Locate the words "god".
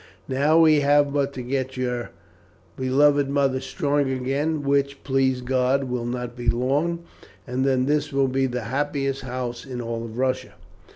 5.41-5.83